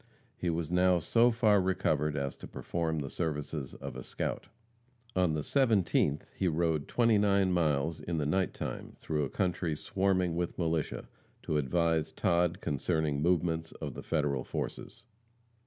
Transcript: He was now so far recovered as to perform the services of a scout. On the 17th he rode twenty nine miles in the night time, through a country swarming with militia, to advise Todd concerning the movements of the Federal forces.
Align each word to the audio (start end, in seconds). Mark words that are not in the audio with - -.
He 0.35 0.49
was 0.49 0.71
now 0.71 0.97
so 0.97 1.29
far 1.29 1.61
recovered 1.61 2.17
as 2.17 2.35
to 2.37 2.47
perform 2.47 3.01
the 3.01 3.07
services 3.11 3.75
of 3.75 3.95
a 3.95 4.01
scout. 4.03 4.47
On 5.15 5.33
the 5.35 5.41
17th 5.41 6.23
he 6.35 6.47
rode 6.47 6.87
twenty 6.87 7.19
nine 7.19 7.51
miles 7.51 7.99
in 8.01 8.17
the 8.17 8.25
night 8.25 8.51
time, 8.51 8.93
through 8.97 9.23
a 9.25 9.29
country 9.29 9.75
swarming 9.77 10.35
with 10.35 10.57
militia, 10.57 11.07
to 11.43 11.57
advise 11.59 12.11
Todd 12.11 12.61
concerning 12.61 13.17
the 13.17 13.29
movements 13.29 13.73
of 13.73 13.93
the 13.93 14.01
Federal 14.01 14.43
forces. 14.43 15.03